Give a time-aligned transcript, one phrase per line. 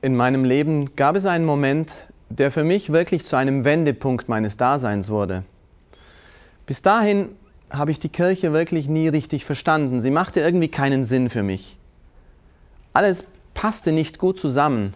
[0.00, 4.56] In meinem Leben gab es einen Moment, der für mich wirklich zu einem Wendepunkt meines
[4.56, 5.42] Daseins wurde.
[6.66, 7.30] Bis dahin
[7.70, 10.00] habe ich die Kirche wirklich nie richtig verstanden.
[10.00, 11.78] Sie machte irgendwie keinen Sinn für mich.
[12.92, 13.24] Alles
[13.54, 14.94] passte nicht gut zusammen.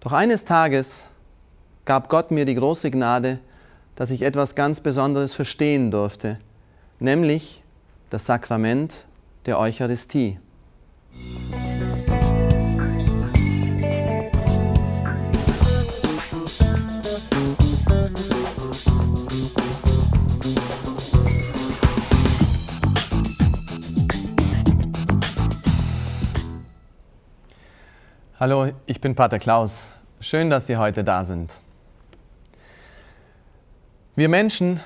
[0.00, 1.08] Doch eines Tages
[1.84, 3.38] gab Gott mir die große Gnade,
[3.94, 6.38] dass ich etwas ganz Besonderes verstehen durfte,
[6.98, 7.62] nämlich
[8.10, 9.06] das Sakrament
[9.46, 10.38] der Eucharistie.
[28.42, 29.92] Hallo, ich bin Pater Klaus.
[30.18, 31.60] Schön, dass Sie heute da sind.
[34.16, 34.80] Wir Menschen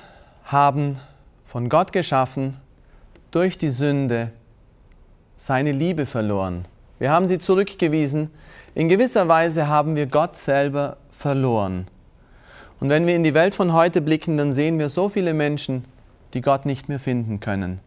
[0.45, 1.01] haben
[1.47, 2.59] von Gott geschaffen,
[3.31, 4.31] durch die Sünde
[5.39, 6.67] seine Liebe verloren.
[6.99, 8.31] Wir haben sie zurückgewiesen.
[8.75, 11.87] In gewisser Weise haben wir Gott selber verloren.
[12.79, 15.87] Und wenn wir in die Welt von heute blicken, dann sehen wir so viele Menschen,
[16.35, 17.81] die Gott nicht mehr finden können.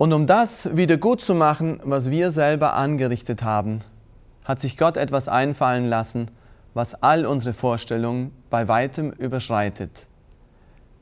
[0.00, 3.82] Und um das wieder gut zu machen, was wir selber angerichtet haben,
[4.46, 6.30] hat sich Gott etwas einfallen lassen,
[6.72, 10.06] was all unsere Vorstellungen bei weitem überschreitet.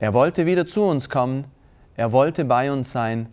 [0.01, 1.45] Er wollte wieder zu uns kommen,
[1.95, 3.29] er wollte bei uns sein,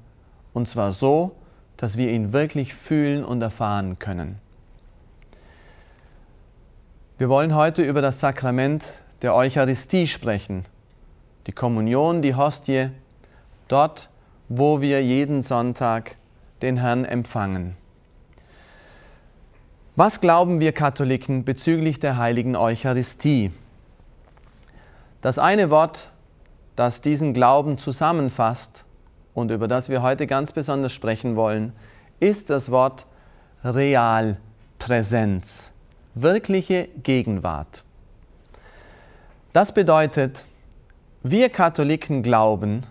[0.53, 1.35] und zwar so,
[1.77, 4.37] dass wir ihn wirklich fühlen und erfahren können.
[7.17, 8.93] Wir wollen heute über das Sakrament
[9.23, 10.65] der Eucharistie sprechen,
[11.47, 12.91] die Kommunion, die Hostie,
[13.67, 14.09] dort,
[14.49, 16.15] wo wir jeden Sonntag
[16.61, 17.75] den Herrn empfangen.
[19.95, 23.51] Was glauben wir Katholiken bezüglich der heiligen Eucharistie?
[25.21, 26.09] Das eine Wort,
[26.75, 28.83] das diesen Glauben zusammenfasst
[29.33, 31.73] und über das wir heute ganz besonders sprechen wollen,
[32.19, 33.05] ist das Wort
[33.63, 35.71] Realpräsenz,
[36.13, 37.83] wirkliche Gegenwart.
[39.53, 40.45] Das bedeutet,
[41.23, 42.85] wir Katholiken glauben,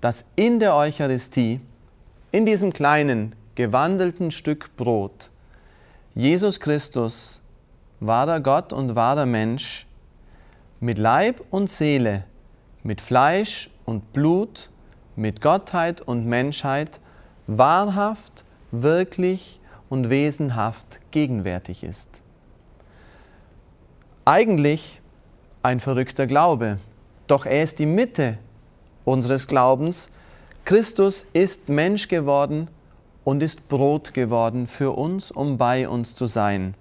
[0.00, 1.60] dass in der Eucharistie,
[2.30, 5.30] in diesem kleinen, gewandelten Stück Brot,
[6.14, 7.40] Jesus Christus,
[8.00, 9.86] wahrer Gott und wahrer Mensch,
[10.80, 12.24] mit Leib und Seele,
[12.82, 14.70] mit Fleisch und Blut,
[15.16, 17.00] mit Gottheit und Menschheit
[17.48, 22.22] wahrhaft, wirklich und wesenhaft gegenwärtig ist.
[24.24, 25.00] Eigentlich
[25.62, 26.78] ein verrückter Glaube,
[27.26, 28.38] doch er ist die Mitte
[29.08, 30.10] unseres Glaubens.
[30.64, 32.68] Christus ist Mensch geworden
[33.24, 36.74] und ist Brot geworden für uns, um bei uns zu sein.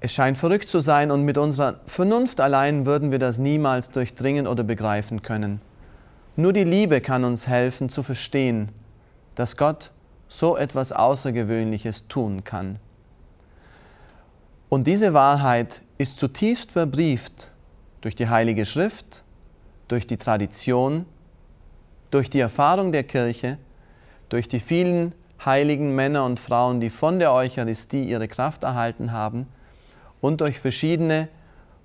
[0.00, 4.46] Es scheint verrückt zu sein und mit unserer Vernunft allein würden wir das niemals durchdringen
[4.46, 5.60] oder begreifen können.
[6.36, 8.70] Nur die Liebe kann uns helfen zu verstehen,
[9.34, 9.90] dass Gott
[10.28, 12.78] so etwas Außergewöhnliches tun kann.
[14.68, 17.50] Und diese Wahrheit ist zutiefst verbrieft
[18.00, 19.22] durch die Heilige Schrift,
[19.88, 21.06] durch die Tradition,
[22.10, 23.58] durch die Erfahrung der Kirche,
[24.28, 25.12] durch die vielen
[25.44, 29.46] heiligen Männer und Frauen, die von der Eucharistie ihre Kraft erhalten haben
[30.20, 31.28] und durch verschiedene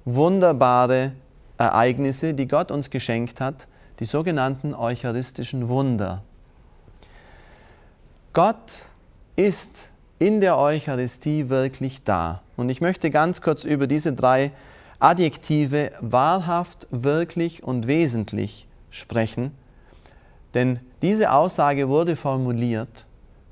[0.06, 1.14] wunderbare
[1.58, 3.68] Ereignisse, die Gott uns geschenkt hat,
[4.00, 6.24] die sogenannten eucharistischen Wunder.
[8.34, 8.86] Gott
[9.36, 12.42] ist in der Eucharistie wirklich da.
[12.58, 14.52] Und ich möchte ganz kurz über diese drei
[15.04, 19.52] Adjektive wahrhaft, wirklich und wesentlich sprechen,
[20.54, 23.06] denn diese Aussage wurde formuliert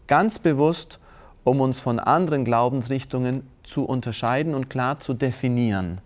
[0.08, 1.00] ganz bewusst,
[1.44, 6.00] um uns von anderen Glaubensrichtungen zu unterscheiden und klar zu definieren.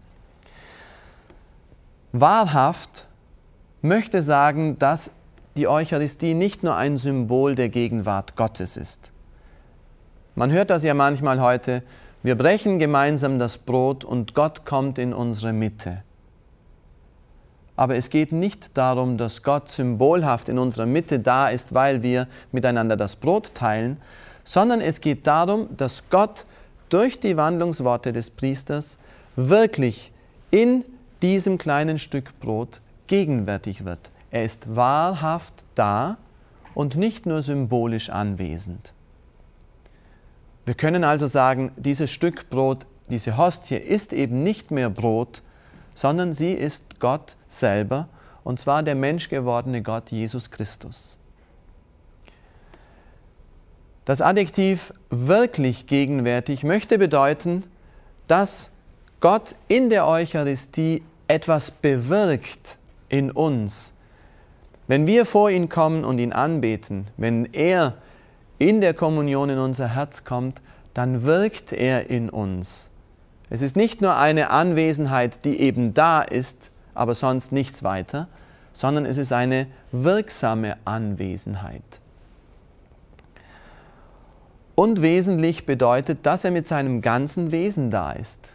[2.12, 3.08] Wahrhaft
[3.82, 5.12] möchte sagen, dass
[5.58, 9.12] die Eucharistie nicht nur ein Symbol der Gegenwart Gottes ist.
[10.36, 11.82] Man hört das ja manchmal heute,
[12.26, 16.02] wir brechen gemeinsam das Brot und Gott kommt in unsere Mitte.
[17.76, 22.28] Aber es geht nicht darum, dass Gott symbolhaft in unserer Mitte da ist, weil wir
[22.52, 23.98] miteinander das Brot teilen,
[24.44, 26.48] sondern es geht darum, dass Gott
[26.90, 28.98] durch die Wandlungsworte des Priesters
[29.36, 30.12] wirklich
[30.50, 30.84] in
[31.22, 34.10] diesem kleinen Stück Brot gegenwärtig wird.
[34.32, 36.18] Er ist wahrhaft da
[36.74, 38.96] und nicht nur symbolisch anwesend.
[40.66, 45.44] Wir können also sagen, dieses Stück Brot, diese Hostie ist eben nicht mehr Brot,
[45.94, 48.10] sondern sie ist Gott selber,
[48.44, 51.18] und zwar der menschgewordene Gott Jesus Christus.
[54.06, 57.64] Das Adjektiv wirklich gegenwärtig möchte bedeuten,
[58.28, 58.72] dass
[59.20, 62.78] Gott in der Eucharistie etwas bewirkt
[63.10, 63.94] in uns.
[64.88, 67.98] Wenn wir vor ihn kommen und ihn anbeten, wenn er
[68.58, 70.62] in der Kommunion in unser Herz kommt,
[70.94, 72.90] dann wirkt er in uns.
[73.50, 78.28] Es ist nicht nur eine Anwesenheit, die eben da ist, aber sonst nichts weiter,
[78.74, 82.02] sondern es ist eine wirksame Anwesenheit.
[84.76, 88.54] Und wesentlich bedeutet, dass er mit seinem ganzen Wesen da ist.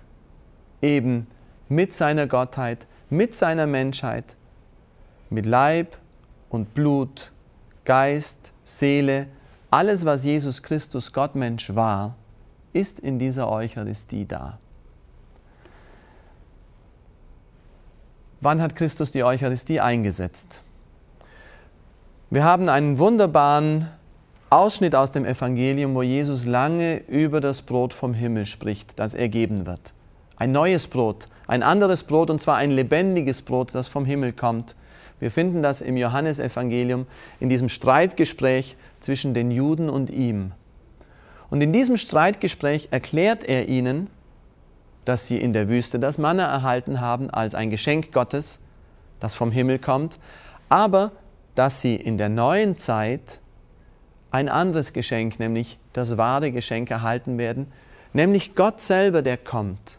[0.82, 1.26] Eben
[1.69, 4.37] mit seiner Gottheit, mit seiner Menschheit,
[5.31, 5.97] mit Leib
[6.50, 7.32] und Blut,
[7.85, 9.26] Geist, Seele,
[9.71, 12.17] alles, was Jesus Christus Gottmensch war,
[12.73, 14.59] ist in dieser Eucharistie da.
[18.41, 20.63] Wann hat Christus die Eucharistie eingesetzt?
[22.31, 23.89] Wir haben einen wunderbaren
[24.49, 29.29] Ausschnitt aus dem Evangelium, wo Jesus lange über das Brot vom Himmel spricht, das er
[29.29, 29.93] geben wird.
[30.37, 34.76] Ein neues Brot, ein anderes Brot und zwar ein lebendiges Brot, das vom Himmel kommt.
[35.19, 37.08] Wir finden das im Johannesevangelium
[37.41, 40.52] in diesem Streitgespräch zwischen den Juden und ihm.
[41.50, 44.06] Und in diesem Streitgespräch erklärt er ihnen,
[45.05, 48.61] dass sie in der Wüste das Manna erhalten haben als ein Geschenk Gottes,
[49.19, 50.20] das vom Himmel kommt,
[50.69, 51.11] aber
[51.56, 53.41] dass sie in der neuen Zeit
[54.31, 57.73] ein anderes Geschenk, nämlich das wahre Geschenk erhalten werden,
[58.12, 59.99] nämlich Gott selber, der kommt,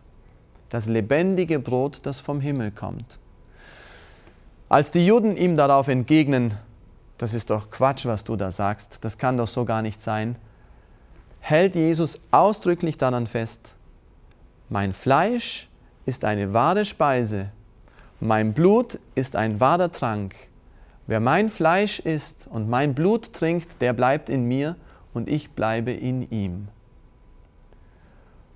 [0.71, 3.19] das lebendige Brot, das vom Himmel kommt.
[4.69, 6.55] Als die Juden ihm darauf entgegnen,
[7.17, 10.37] das ist doch Quatsch, was du da sagst, das kann doch so gar nicht sein,
[11.41, 13.75] hält Jesus ausdrücklich daran fest,
[14.69, 15.69] mein Fleisch
[16.05, 17.49] ist eine wahre Speise,
[18.21, 20.35] mein Blut ist ein wahrer Trank.
[21.05, 24.77] Wer mein Fleisch isst und mein Blut trinkt, der bleibt in mir
[25.13, 26.69] und ich bleibe in ihm.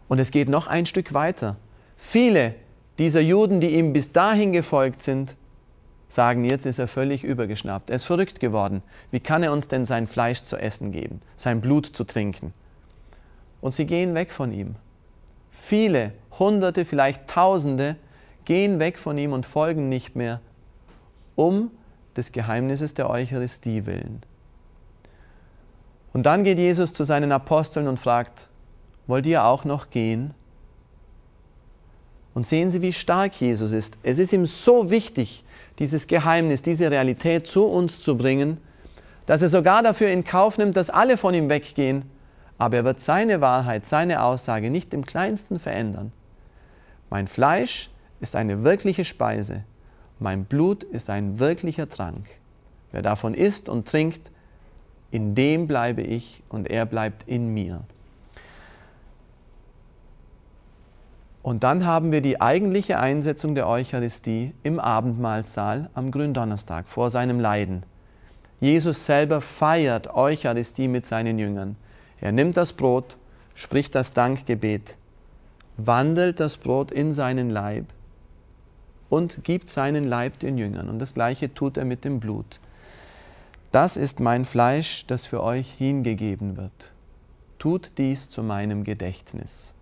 [0.07, 1.57] Und es geht noch ein Stück weiter.
[1.97, 2.55] Viele
[2.97, 5.35] dieser Juden, die ihm bis dahin gefolgt sind,
[6.07, 7.89] sagen, jetzt ist er völlig übergeschnappt.
[7.89, 8.83] Er ist verrückt geworden.
[9.11, 12.53] Wie kann er uns denn sein Fleisch zu essen geben, sein Blut zu trinken?
[13.61, 14.75] Und sie gehen weg von ihm.
[15.51, 17.95] Viele, Hunderte, vielleicht Tausende
[18.45, 20.39] gehen weg von ihm und folgen nicht mehr,
[21.35, 21.71] um
[22.15, 24.21] des Geheimnisses der Eucharistie willen.
[26.13, 28.47] Und dann geht Jesus zu seinen Aposteln und fragt,
[29.07, 30.33] wollt ihr auch noch gehen?
[32.35, 33.97] Und sehen Sie, wie stark Jesus ist.
[34.03, 35.43] Es ist ihm so wichtig,
[35.79, 38.57] dieses Geheimnis, diese Realität zu uns zu bringen,
[39.25, 42.03] dass er sogar dafür in Kauf nimmt, dass alle von ihm weggehen,
[42.59, 46.11] aber er wird seine Wahrheit, seine Aussage nicht im kleinsten verändern.
[47.09, 47.89] Mein Fleisch
[48.19, 49.63] ist eine wirkliche Speise
[50.19, 52.25] mein Blut ist ein wirklicher Trank.
[52.91, 54.31] Wer davon isst und trinkt,
[55.11, 57.81] in dem bleibe ich und er bleibt in mir.
[61.45, 67.39] Und dann haben wir die eigentliche Einsetzung der Eucharistie im Abendmahlsaal am Gründonnerstag vor seinem
[67.39, 67.83] Leiden.
[68.59, 71.75] Jesus selber feiert Eucharistie mit seinen Jüngern.
[72.19, 73.17] Er nimmt das Brot,
[73.53, 74.97] spricht das Dankgebet,
[75.77, 77.85] wandelt das Brot in seinen Leib
[79.11, 80.89] und gibt seinen Leib den Jüngern.
[80.89, 82.59] Und das gleiche tut er mit dem Blut.
[83.71, 86.91] Das ist mein Fleisch, das für euch hingegeben wird.
[87.59, 89.74] Tut dies zu meinem Gedächtnis.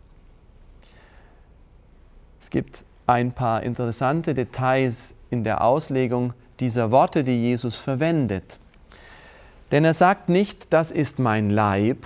[2.44, 8.60] Es gibt ein paar interessante Details in der Auslegung dieser Worte, die Jesus verwendet.
[9.72, 12.06] Denn er sagt nicht, das ist mein Leib,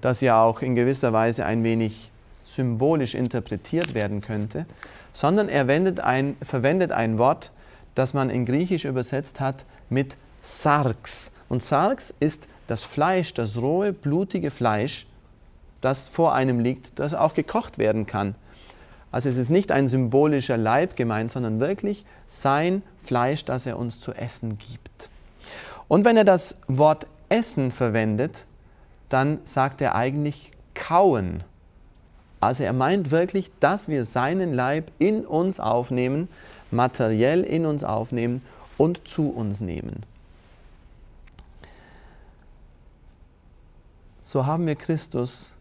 [0.00, 2.10] das ja auch in gewisser Weise ein wenig
[2.44, 4.64] symbolisch interpretiert werden könnte,
[5.12, 5.68] sondern er
[6.02, 7.50] ein, verwendet ein Wort,
[7.94, 11.30] das man in Griechisch übersetzt hat mit Sarx.
[11.50, 15.06] Und Sarx ist das Fleisch, das rohe, blutige Fleisch,
[15.82, 18.34] das vor einem liegt, das auch gekocht werden kann.
[19.10, 24.00] Also es ist nicht ein symbolischer Leib gemeint, sondern wirklich sein Fleisch, das er uns
[24.00, 25.10] zu essen gibt.
[25.88, 28.44] Und wenn er das Wort Essen verwendet,
[29.08, 31.42] dann sagt er eigentlich kauen.
[32.40, 36.28] Also er meint wirklich, dass wir seinen Leib in uns aufnehmen,
[36.70, 38.42] materiell in uns aufnehmen
[38.76, 40.04] und zu uns nehmen.
[44.22, 45.52] So haben wir Christus,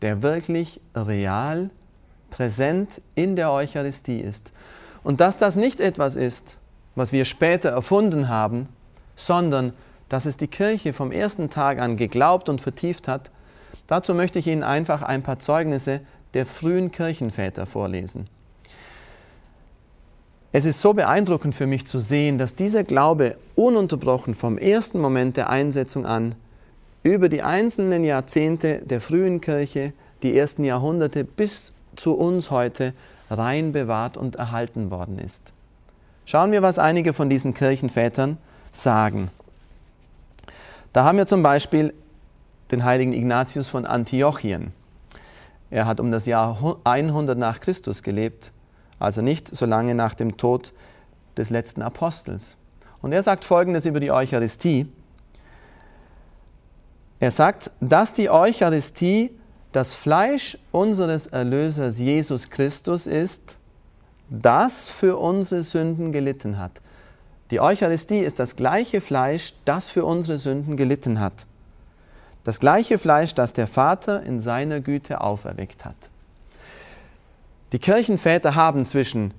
[0.00, 1.70] der wirklich real
[2.36, 4.52] präsent in der Eucharistie ist.
[5.02, 6.56] Und dass das nicht etwas ist,
[6.94, 8.68] was wir später erfunden haben,
[9.14, 9.72] sondern
[10.08, 13.30] dass es die Kirche vom ersten Tag an geglaubt und vertieft hat,
[13.86, 16.00] Dazu möchte ich Ihnen einfach ein paar Zeugnisse
[16.34, 18.28] der frühen Kirchenväter vorlesen.
[20.52, 25.36] Es ist so beeindruckend für mich zu sehen, dass dieser Glaube ununterbrochen vom ersten Moment
[25.36, 26.34] der Einsetzung an
[27.02, 32.94] über die einzelnen Jahrzehnte der frühen Kirche, die ersten Jahrhunderte bis zu uns heute
[33.30, 35.52] rein bewahrt und erhalten worden ist.
[36.24, 38.38] Schauen wir, was einige von diesen Kirchenvätern
[38.70, 39.30] sagen.
[40.92, 41.94] Da haben wir zum Beispiel
[42.70, 44.72] den heiligen Ignatius von Antiochien.
[45.70, 48.52] Er hat um das Jahr 100 nach Christus gelebt,
[48.98, 50.72] also nicht so lange nach dem Tod
[51.36, 52.56] des letzten Apostels.
[53.02, 54.90] Und er sagt Folgendes über die Eucharistie.
[57.20, 59.30] Er sagt, dass die Eucharistie
[59.76, 63.58] das Fleisch unseres Erlösers Jesus Christus ist,
[64.30, 66.80] das für unsere Sünden gelitten hat.
[67.50, 71.44] Die Eucharistie ist das gleiche Fleisch, das für unsere Sünden gelitten hat.
[72.42, 76.08] Das gleiche Fleisch, das der Vater in seiner Güte auferweckt hat.
[77.72, 79.34] Die Kirchenväter haben zwischen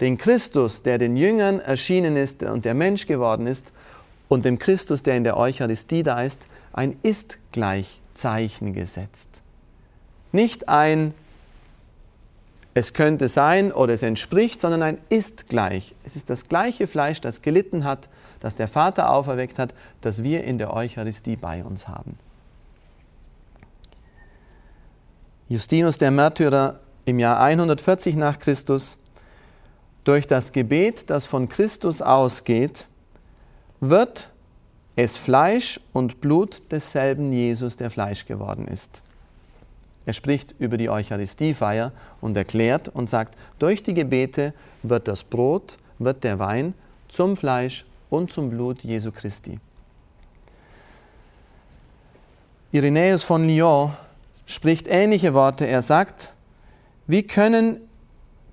[0.00, 3.72] den Christus, der den Jüngern erschienen ist und der Mensch geworden ist,
[4.28, 6.42] und dem Christus, der in der Eucharistie da ist,
[6.72, 9.29] ein Ist-Gleichzeichen gesetzt.
[10.32, 11.14] Nicht ein
[12.72, 15.94] es könnte sein oder es entspricht, sondern ein ist gleich.
[16.04, 18.08] Es ist das gleiche Fleisch, das gelitten hat,
[18.38, 22.16] das der Vater auferweckt hat, das wir in der Eucharistie bei uns haben.
[25.48, 28.98] Justinus der Märtyrer im Jahr 140 nach Christus,
[30.04, 32.86] durch das Gebet, das von Christus ausgeht,
[33.80, 34.30] wird
[34.96, 39.02] es Fleisch und Blut desselben Jesus, der Fleisch geworden ist.
[40.10, 45.76] Er spricht über die Eucharistiefeier und erklärt und sagt, durch die Gebete wird das Brot,
[46.00, 46.74] wird der Wein
[47.06, 49.60] zum Fleisch und zum Blut Jesu Christi.
[52.72, 53.92] Irenäus von Lyon
[54.46, 55.66] spricht ähnliche Worte.
[55.66, 56.34] Er sagt,
[57.06, 57.76] wie können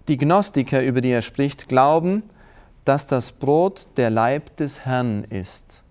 [0.07, 2.21] die Gnostiker, über die er spricht, glauben,
[2.85, 5.81] dass das Brot der Leib des Herrn ist?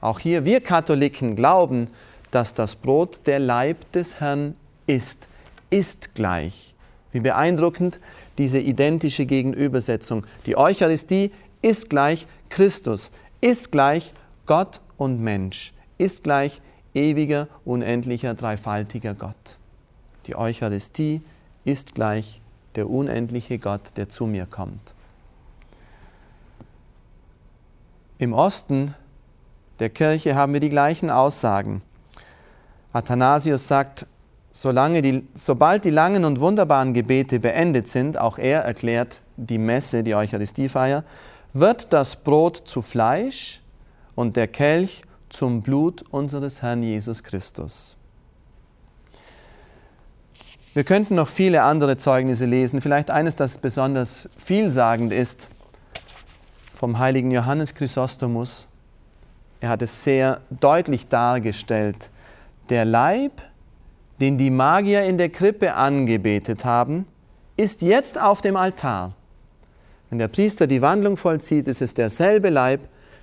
[0.00, 1.88] Auch hier, wir Katholiken glauben,
[2.30, 4.54] dass das Brot der Leib des Herrn
[4.86, 5.28] ist,
[5.70, 6.74] ist gleich.
[7.12, 8.00] Wie beeindruckend
[8.38, 10.26] diese identische Gegenübersetzung.
[10.46, 14.14] Die Eucharistie ist gleich Christus, ist gleich
[14.46, 16.60] Gott und Mensch, ist gleich
[16.94, 19.58] ewiger, unendlicher, dreifaltiger Gott.
[20.26, 21.20] Die Eucharistie
[21.64, 22.40] ist gleich
[22.74, 24.94] der unendliche Gott, der zu mir kommt.
[28.18, 28.94] Im Osten
[29.78, 31.82] der Kirche haben wir die gleichen Aussagen.
[32.92, 34.06] Athanasius sagt,
[34.52, 40.04] solange die, sobald die langen und wunderbaren Gebete beendet sind, auch er erklärt die Messe,
[40.04, 41.04] die Eucharistiefeier,
[41.54, 43.60] wird das Brot zu Fleisch
[44.14, 47.96] und der Kelch zum Blut unseres Herrn Jesus Christus.
[50.74, 55.48] Wir könnten noch viele andere Zeugnisse lesen, vielleicht eines, das besonders vielsagend ist,
[56.74, 58.68] vom heiligen Johannes Chrysostomus.
[59.60, 62.10] Er hat es sehr deutlich dargestellt.
[62.70, 63.42] Der Leib
[64.22, 67.06] den die Magier in der Krippe angebetet haben,
[67.56, 69.16] ist jetzt auf dem Altar.
[70.10, 72.82] Wenn der Priester die Wandlung vollzieht, ist es derselbe Leib,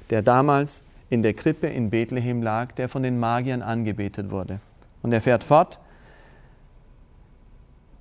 [0.10, 4.60] der damals in der Krippe in Bethlehem lag, der von den Magiern angebetet wurde.
[5.02, 5.80] Und er fährt fort,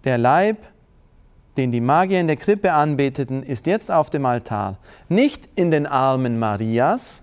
[0.02, 0.66] der Leib,
[1.56, 4.76] den die Magier in der Krippe anbeteten, ist jetzt auf dem Altar,
[5.08, 7.22] nicht in den Armen Marias,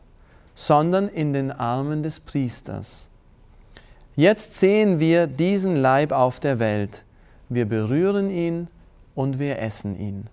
[0.53, 3.09] sondern in den Armen des Priesters.
[4.15, 7.03] Jetzt sehen wir diesen Leib auf der Welt.
[7.49, 8.69] Wir berühren ihn
[9.13, 10.27] und wir essen ihn.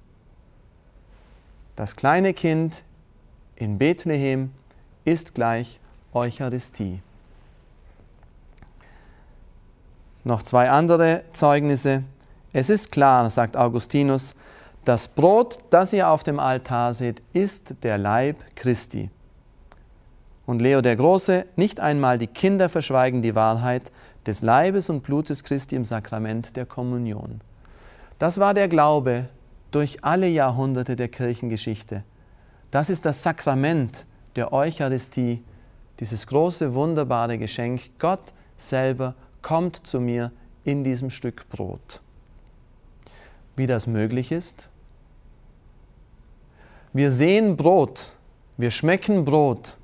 [1.74, 2.84] Das kleine Kind
[3.56, 4.52] in Bethlehem
[5.04, 5.80] ist gleich
[6.12, 7.00] Eucharistie.
[10.22, 12.04] Noch zwei andere Zeugnisse.
[12.52, 14.36] Es ist klar, sagt Augustinus,
[14.84, 19.10] das Brot, das ihr auf dem Altar seht, ist der Leib Christi.
[20.46, 23.92] Und Leo der Große, nicht einmal die Kinder verschweigen die Wahrheit
[24.26, 27.40] des Leibes und Blutes Christi im Sakrament der Kommunion.
[28.18, 29.28] Das war der Glaube
[29.70, 32.04] durch alle Jahrhunderte der Kirchengeschichte.
[32.70, 34.06] Das ist das Sakrament
[34.36, 35.42] der Eucharistie,
[36.00, 37.90] dieses große, wunderbare Geschenk.
[37.98, 40.32] Gott selber kommt zu mir
[40.64, 42.00] in diesem Stück Brot.
[43.56, 44.68] Wie das möglich ist?
[46.92, 48.16] Wir sehen Brot,
[48.56, 49.78] wir schmecken Brot,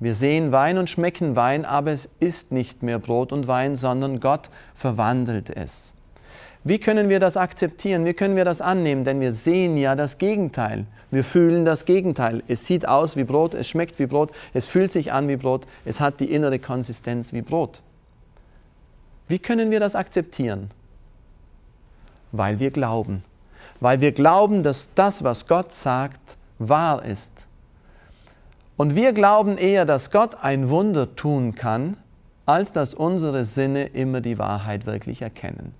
[0.00, 4.20] wir sehen Wein und schmecken Wein, aber es ist nicht mehr Brot und Wein, sondern
[4.20, 5.94] Gott verwandelt es.
[6.62, 8.04] Wie können wir das akzeptieren?
[8.04, 9.04] Wie können wir das annehmen?
[9.04, 10.86] Denn wir sehen ja das Gegenteil.
[11.10, 12.42] Wir fühlen das Gegenteil.
[12.46, 15.66] Es sieht aus wie Brot, es schmeckt wie Brot, es fühlt sich an wie Brot,
[15.84, 17.80] es hat die innere Konsistenz wie Brot.
[19.26, 20.70] Wie können wir das akzeptieren?
[22.30, 23.22] Weil wir glauben.
[23.80, 27.47] Weil wir glauben, dass das, was Gott sagt, wahr ist.
[28.78, 31.96] Und wir glauben eher, dass Gott ein Wunder tun kann,
[32.46, 35.74] als dass unsere Sinne immer die Wahrheit wirklich erkennen.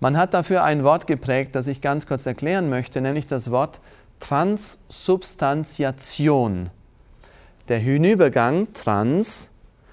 [0.00, 3.78] Man hat dafür ein Wort geprägt, das ich ganz kurz erklären möchte, nämlich das Wort
[4.18, 6.70] Transsubstantiation.
[7.68, 9.50] Der Hinübergang trans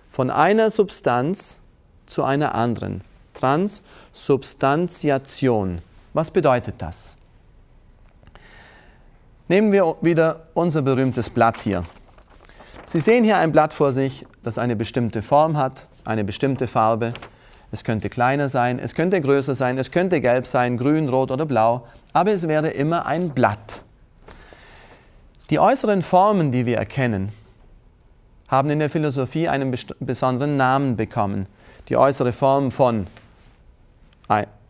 [0.09, 1.59] von einer Substanz
[2.07, 3.03] zu einer anderen.
[3.35, 5.83] Transsubstantiation.
[6.13, 7.19] Was bedeutet das?
[9.49, 11.83] Nehmen wir wieder unser berühmtes Blatt hier.
[12.85, 17.13] Sie sehen hier ein Blatt vor sich, das eine bestimmte Form hat, eine bestimmte Farbe.
[17.69, 21.45] Es könnte kleiner sein, es könnte größer sein, es könnte gelb sein, grün, rot oder
[21.45, 23.83] blau, aber es wäre immer ein Blatt.
[25.49, 27.33] Die äußeren Formen, die wir erkennen,
[28.47, 31.47] haben in der Philosophie einen besonderen Namen bekommen.
[31.89, 33.07] Die äußere Form von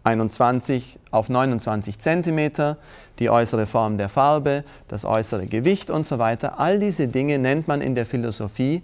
[0.04, 2.78] 21 auf 29 Zentimeter,
[3.20, 6.60] die äußere Form der Farbe, das äußere Gewicht und so weiter.
[6.60, 8.84] All diese Dinge nennt man in der Philosophie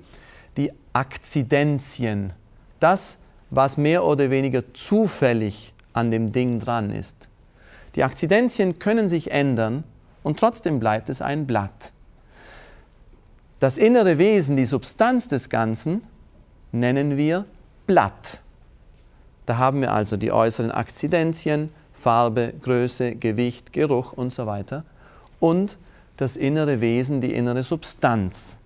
[0.55, 2.31] die Akzidenzien.
[2.79, 3.17] Das,
[3.49, 7.27] was mehr oder weniger zufällig an dem Ding dran ist.
[7.95, 9.83] Die Akzidenzien können sich ändern
[10.23, 11.91] und trotzdem bleibt es ein Blatt.
[13.59, 16.03] Das innere Wesen, die Substanz des Ganzen,
[16.71, 17.45] nennen wir
[17.87, 18.41] Blatt.
[19.49, 24.83] Da haben wir also die äußeren Akzidenzien, Farbe, Größe, Gewicht, Geruch und so weiter.
[25.39, 25.79] Und
[26.17, 28.59] das innere Wesen, die innere Substanz.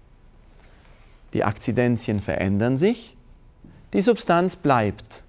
[1.31, 3.15] Die Akzidenzien verändern sich,
[3.93, 5.23] die Substanz bleibt.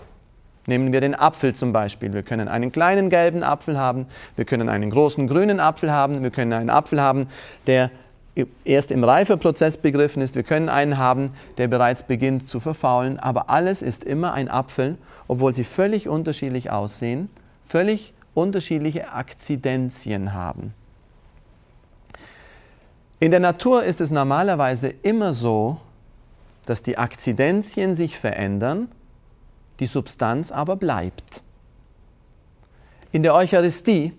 [0.66, 2.12] Nehmen wir den Apfel zum Beispiel.
[2.12, 6.30] Wir können einen kleinen gelben Apfel haben, wir können einen großen grünen Apfel haben, wir
[6.30, 7.28] können einen Apfel haben,
[7.68, 7.92] der
[8.64, 10.35] erst im Reifeprozess begriffen ist.
[10.35, 14.99] Wir können einen haben, der bereits beginnt zu verfaulen, aber alles ist immer ein Apfel,
[15.29, 17.31] obwohl sie völlig unterschiedlich aussehen,
[17.67, 20.75] völlig unterschiedliche Akzidenzien haben.
[23.21, 25.81] In der Natur ist es normalerweise immer so,
[26.67, 28.88] dass die Akzidenzien sich verändern,
[29.81, 31.43] die Substanz aber bleibt.
[33.12, 34.12] In der Eucharistie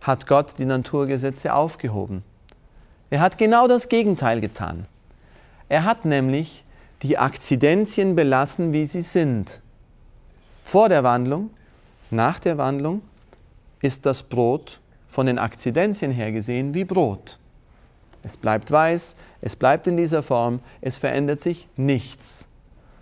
[0.00, 2.22] hat Gott die Naturgesetze aufgehoben.
[3.10, 4.86] Er hat genau das Gegenteil getan.
[5.68, 6.64] Er hat nämlich
[7.02, 9.60] die Akzidenzien belassen, wie sie sind.
[10.64, 11.50] Vor der Wandlung,
[12.10, 13.02] nach der Wandlung
[13.80, 17.38] ist das Brot von den Akzidenzien her gesehen wie Brot.
[18.22, 22.48] Es bleibt weiß, es bleibt in dieser Form, es verändert sich nichts.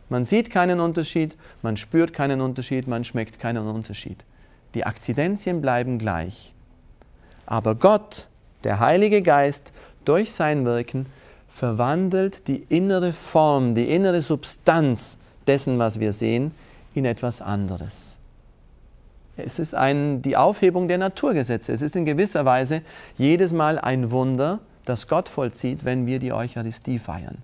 [0.08, 4.24] Man sieht keinen Unterschied, man spürt keinen Unterschied, man schmeckt keinen Unterschied.
[4.74, 6.52] Die Akzidenzien bleiben gleich.
[7.46, 8.26] Aber Gott,
[8.64, 9.72] der Heilige Geist,
[10.04, 11.06] durch sein Wirken
[11.48, 16.52] verwandelt die innere Form, die innere Substanz dessen, was wir sehen,
[16.94, 18.18] in etwas anderes.
[19.36, 21.72] Es ist ein, die Aufhebung der Naturgesetze.
[21.72, 22.82] Es ist in gewisser Weise
[23.16, 27.38] jedes Mal ein Wunder, das Gott vollzieht, wenn wir die Eucharistie feiern.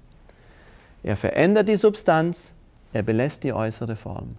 [1.03, 2.53] Er verändert die Substanz,
[2.93, 4.37] er belässt die äußere Form.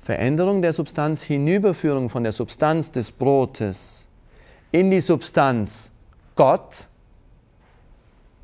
[0.00, 4.06] Veränderung der Substanz, Hinüberführung von der Substanz des Brotes
[4.70, 5.90] in die Substanz
[6.36, 6.86] Gott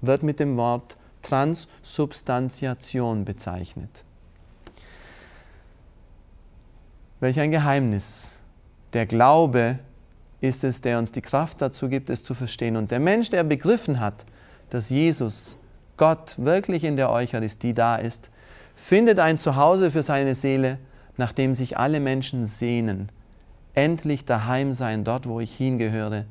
[0.00, 4.04] wird mit dem Wort Transsubstantiation bezeichnet.
[7.20, 8.34] Welch ein Geheimnis.
[8.94, 9.78] Der Glaube
[10.40, 12.76] ist es, der uns die Kraft dazu gibt, es zu verstehen.
[12.76, 14.24] Und der Mensch, der begriffen hat,
[14.70, 15.56] dass Jesus,
[15.96, 18.30] Gott, wirklich in der Eucharistie da ist,
[18.74, 20.78] findet ein Zuhause für seine Seele,
[21.16, 23.10] nach dem sich alle Menschen sehnen.
[23.74, 26.24] Endlich daheim sein, dort, wo ich hingehöre,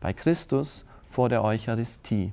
[0.00, 0.84] bei Christus
[1.16, 2.30] vor der Eucharistie.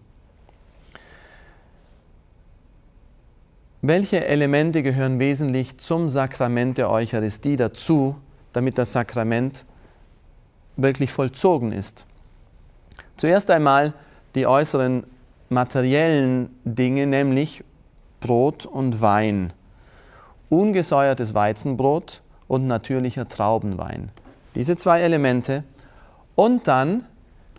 [3.82, 8.18] Welche Elemente gehören wesentlich zum Sakrament der Eucharistie dazu,
[8.52, 9.64] damit das Sakrament
[10.76, 12.06] wirklich vollzogen ist?
[13.16, 13.94] Zuerst einmal
[14.36, 15.06] die äußeren
[15.48, 17.64] materiellen Dinge, nämlich
[18.20, 19.54] Brot und Wein,
[20.50, 24.10] ungesäuertes Weizenbrot und natürlicher Traubenwein.
[24.56, 25.64] Diese zwei Elemente
[26.36, 27.06] und dann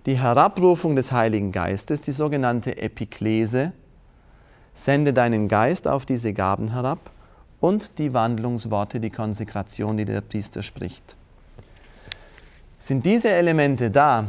[0.07, 3.73] die Herabrufung des Heiligen Geistes, die sogenannte Epiklese,
[4.75, 7.11] sende deinen Geist auf diese Gaben herab
[7.61, 11.17] und die Wandlungsworte, die Konsekration, die der Priester spricht.
[12.79, 14.27] Sind diese Elemente da,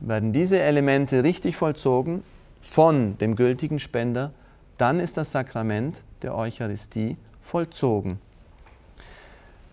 [0.00, 2.22] werden diese Elemente richtig vollzogen
[2.62, 4.32] von dem gültigen Spender,
[4.78, 8.18] dann ist das Sakrament der Eucharistie vollzogen.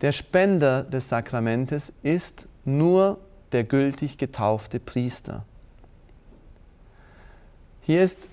[0.01, 3.19] Der Spender des Sakramentes ist nur
[3.55, 5.45] der gültig getaufte Priester.
[7.79, 8.29] Hier ist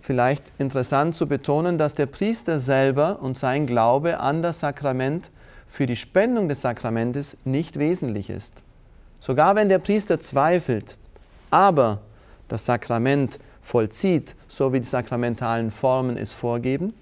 [0.00, 5.30] vielleicht interessant zu betonen, dass der Priester selber und sein Glaube an das Sakrament
[5.68, 8.64] für die Spendung des Sakramentes nicht wesentlich ist.
[9.20, 10.98] Sogar wenn der Priester zweifelt,
[11.52, 12.00] aber
[12.48, 16.92] das Sakrament vollzieht, so wie die sakramentalen Formen es vorgeben,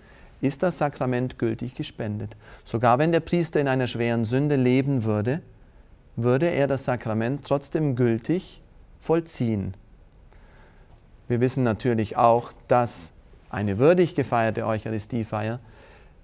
[0.43, 2.37] ist das Sakrament gültig gespendet.
[2.67, 5.41] Sogar wenn der Priester in einer schweren Sünde leben würde,
[6.23, 8.61] würde er das Sakrament trotzdem gültig
[9.01, 9.75] vollziehen.
[11.29, 13.13] Wir wissen natürlich auch, dass
[13.51, 15.61] eine würdig gefeierte Eucharistiefeier,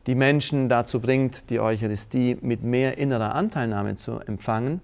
[0.07, 4.81] die Menschen dazu bringt, die Eucharistie mit mehr innerer Anteilnahme zu empfangen.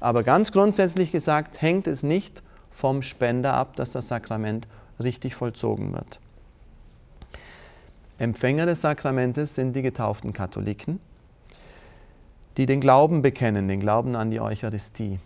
[0.00, 4.66] Aber ganz grundsätzlich gesagt, hängt es nicht vom Spender ab, dass das Sakrament
[4.98, 6.20] richtig vollzogen wird.
[8.18, 11.00] Empfänger des Sakramentes sind die getauften Katholiken,
[12.56, 15.18] die den Glauben bekennen, den Glauben an die Eucharistie.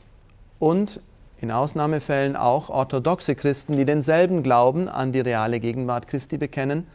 [0.58, 1.00] Und
[1.40, 6.86] in Ausnahmefällen auch orthodoxe Christen, die denselben Glauben an die reale Gegenwart Christi bekennen,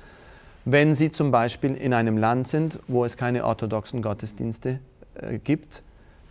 [0.65, 4.79] wenn sie zum Beispiel in einem Land sind, wo es keine orthodoxen Gottesdienste
[5.15, 5.83] äh, gibt,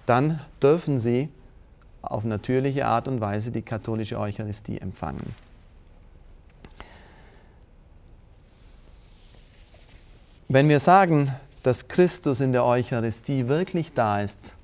[0.06, 1.28] dann dürfen sie
[2.02, 5.34] auf natürliche Art und Weise die katholische Eucharistie empfangen.
[10.48, 11.32] Wenn wir sagen,
[11.62, 14.54] dass Christus in der Eucharistie wirklich da ist,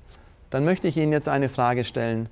[0.49, 2.29] dann möchte ich Ihnen jetzt eine Frage stellen,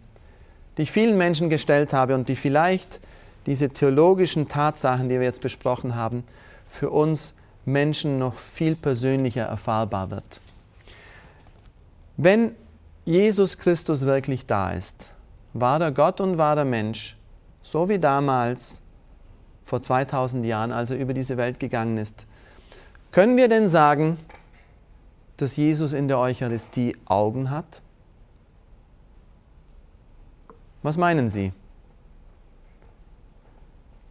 [0.78, 3.00] die ich vielen Menschen gestellt habe und die vielleicht
[3.46, 6.24] diese theologischen Tatsachen, die wir jetzt besprochen haben,
[6.68, 7.34] für uns
[7.66, 10.42] Menschen noch viel persönlicher erfahrbar wird.
[12.18, 12.56] Wenn
[13.06, 15.08] Jesus Christus wirklich da ist,
[15.54, 17.18] war er Gott und war er Mensch,
[17.62, 18.82] so wie damals
[19.66, 22.26] vor 2000 Jahren, als er über diese Welt gegangen ist,
[23.12, 24.18] können wir denn sagen,
[25.38, 27.82] dass Jesus in der Eucharistie Augen hat?
[30.84, 31.54] Was meinen Sie?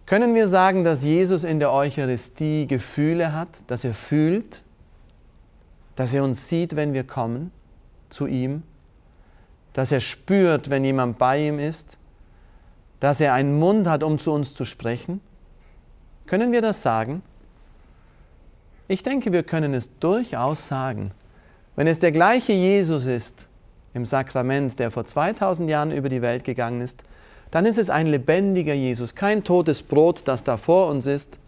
[0.07, 4.63] Können wir sagen, dass Jesus in der Eucharistie Gefühle hat, dass er fühlt,
[5.97, 7.51] dass er uns sieht, wenn wir kommen
[8.09, 8.63] zu ihm,
[9.73, 11.99] dass er spürt, wenn jemand bei ihm ist,
[13.01, 15.21] dass er einen Mund hat, um zu uns zu sprechen?
[16.27, 17.23] Können wir das sagen?
[18.89, 21.11] Ich denke, wir können es durchaus sagen.
[21.75, 23.49] Wenn es der gleiche Jesus ist
[23.95, 27.03] im Sakrament, der vor 2000 Jahren über die Welt gegangen ist,
[27.51, 31.41] dann ist es ein lebendiger Jesus, kein totes Brot, das da vor uns ist,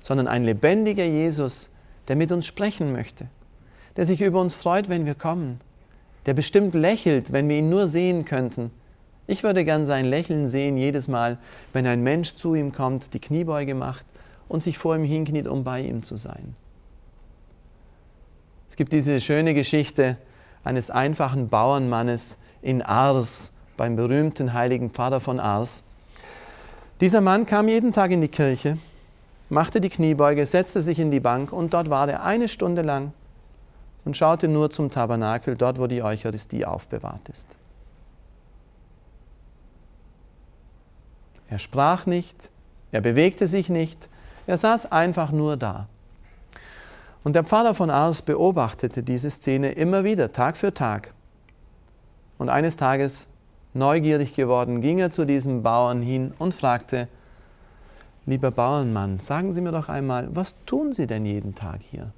[0.00, 1.70] sondern ein lebendiger Jesus,
[2.08, 3.26] der mit uns sprechen möchte,
[3.96, 5.60] der sich über uns freut, wenn wir kommen,
[6.26, 8.72] der bestimmt lächelt, wenn wir ihn nur sehen könnten.
[9.28, 11.38] Ich würde gern sein Lächeln sehen jedes Mal,
[11.72, 14.04] wenn ein Mensch zu ihm kommt, die Kniebeuge macht
[14.48, 16.56] und sich vor ihm hinkniet, um bei ihm zu sein.
[18.70, 20.16] Es gibt diese schöne Geschichte
[20.62, 25.82] eines einfachen Bauernmannes in Ars, beim berühmten heiligen Pfarrer von Ars.
[27.00, 28.78] Dieser Mann kam jeden Tag in die Kirche,
[29.48, 33.12] machte die Kniebeuge, setzte sich in die Bank und dort war er eine Stunde lang
[34.04, 37.56] und schaute nur zum Tabernakel, dort wo die Eucharistie aufbewahrt ist.
[41.48, 42.50] Er sprach nicht,
[42.92, 44.08] er bewegte sich nicht,
[44.46, 45.88] er saß einfach nur da.
[47.22, 51.12] Und der Pfarrer von Ars beobachtete diese Szene immer wieder, Tag für Tag.
[52.38, 53.28] Und eines Tages,
[53.74, 57.08] neugierig geworden, ging er zu diesem Bauern hin und fragte,
[58.26, 62.12] Lieber Bauernmann, sagen Sie mir doch einmal, was tun Sie denn jeden Tag hier?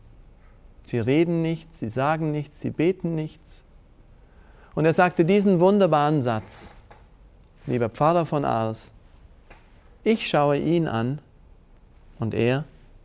[0.82, 3.64] Sie reden nichts, Sie sagen nichts, Sie beten nichts.
[4.74, 6.74] Und er sagte diesen wunderbaren Satz,
[7.66, 8.92] lieber Pfarrer von Ars,
[10.02, 11.20] ich schaue ihn an
[12.18, 12.64] und er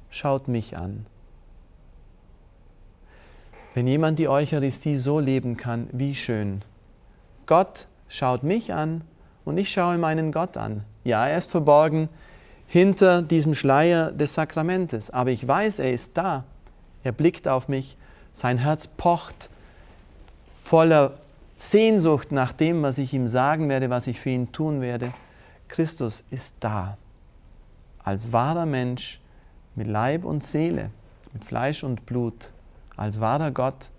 [0.09, 1.05] schaut mich an.
[3.77, 6.63] Wenn jemand die Eucharistie so leben kann, wie schön.
[7.45, 9.01] Gott schaut mich an
[9.45, 10.83] und ich schaue meinen Gott an.
[11.03, 12.09] Ja, er ist verborgen
[12.65, 16.43] hinter diesem Schleier des Sakramentes, aber ich weiß, er ist da.
[17.03, 17.97] Er blickt auf mich,
[18.33, 19.51] sein Herz pocht
[20.59, 21.13] voller
[21.55, 25.13] Sehnsucht nach dem, was ich ihm sagen werde, was ich für ihn tun werde.
[25.67, 26.97] Christus ist da,
[28.03, 29.21] als wahrer Mensch,
[29.75, 30.89] mit Leib und Seele,
[31.31, 32.51] mit Fleisch und Blut
[32.97, 33.91] als wahrer Gott,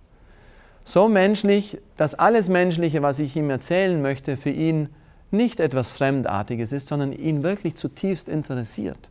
[0.88, 4.88] so menschlich, dass alles Menschliche, was ich ihm erzählen möchte, für ihn
[5.30, 9.10] nicht etwas Fremdartiges ist, sondern ihn wirklich zutiefst interessiert.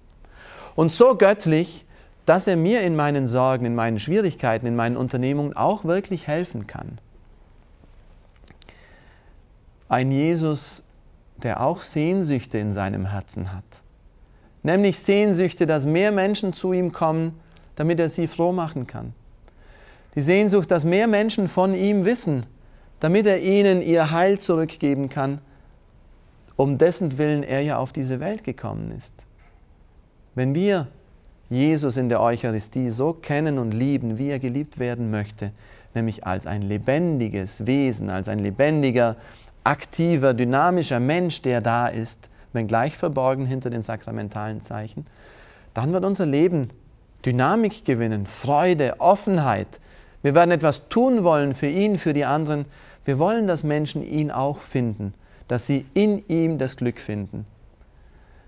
[0.76, 1.86] Und so göttlich,
[2.26, 6.66] dass er mir in meinen Sorgen, in meinen Schwierigkeiten, in meinen Unternehmungen auch wirklich helfen
[6.66, 6.98] kann.
[9.88, 10.84] Ein Jesus,
[11.44, 13.84] der auch Sehnsüchte in seinem Herzen hat.
[14.64, 17.40] Nämlich Sehnsüchte, dass mehr Menschen zu ihm kommen,
[17.76, 19.14] damit er sie froh machen kann
[20.18, 22.48] die Sehnsucht, dass mehr Menschen von ihm wissen,
[23.00, 25.42] damit er ihnen ihr Heil zurückgeben kann,
[26.56, 29.14] um dessen Willen er ja auf diese Welt gekommen ist.
[30.34, 30.88] Wenn wir
[31.52, 35.52] Jesus in der Eucharistie so kennen und lieben, wie er geliebt werden möchte,
[35.94, 39.18] nämlich als ein lebendiges Wesen, als ein lebendiger,
[39.64, 45.06] aktiver, dynamischer Mensch, der da ist, wenngleich verborgen hinter den sakramentalen Zeichen,
[45.76, 46.70] dann wird unser Leben
[47.24, 49.80] Dynamik gewinnen, Freude, Offenheit,
[50.24, 52.66] wir werden etwas tun wollen für ihn, für die anderen.
[53.06, 55.14] Wir wollen, dass Menschen ihn auch finden,
[55.48, 57.46] dass sie in ihm das Glück finden.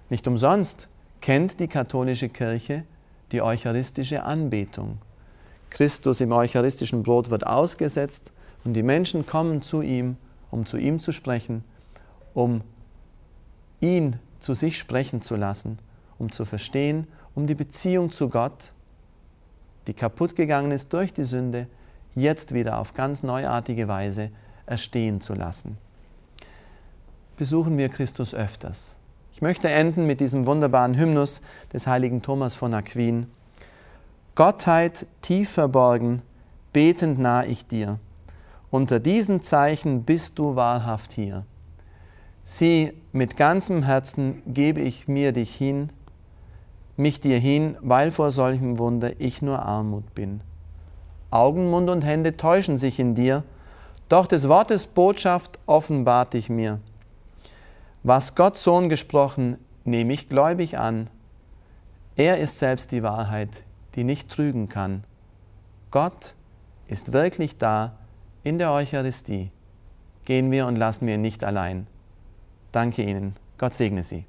[0.10, 0.88] Nicht umsonst
[1.22, 2.84] kennt die katholische Kirche
[3.32, 4.98] die eucharistische Anbetung.
[5.70, 8.32] Christus im eucharistischen Brot wird ausgesetzt
[8.64, 10.18] und die Menschen kommen zu ihm,
[10.50, 11.64] um zu ihm zu sprechen,
[12.34, 12.62] um
[13.80, 15.78] ihn zu sich sprechen zu lassen,
[16.18, 18.74] um zu verstehen, um die Beziehung zu Gott,
[19.88, 21.68] die kaputt gegangen ist durch die Sünde,
[22.16, 24.32] jetzt wieder auf ganz neuartige Weise
[24.66, 25.78] erstehen zu lassen.
[27.38, 28.98] Besuchen wir Christus öfters.
[29.32, 33.28] Ich möchte enden mit diesem wunderbaren Hymnus des heiligen Thomas von Aquin.
[34.36, 36.22] Gottheit tief verborgen,
[36.74, 38.00] betend nah ich dir.
[38.72, 41.46] Unter diesen Zeichen bist du wahrhaft hier.
[42.44, 45.90] Sieh, mit ganzem Herzen gebe ich mir dich hin,
[47.00, 50.42] mich dir hin, weil vor solchem Wunder ich nur Armut bin.
[51.32, 53.44] Augen, Mund und Hände täuschen sich in dir,
[54.10, 56.80] doch des Wortes Botschaft offenbart dich mir.
[58.04, 61.10] Was Gott Sohn gesprochen, nehme ich gläubig an.
[62.16, 63.64] Er ist selbst die Wahrheit,
[63.96, 65.04] die nicht trügen kann.
[65.92, 66.34] Gott
[66.88, 67.94] ist wirklich da
[68.44, 69.52] in der Eucharistie.
[70.26, 71.88] Gehen wir und lassen wir ihn nicht allein.
[72.72, 73.36] Danke Ihnen.
[73.58, 74.26] Gott segne Sie.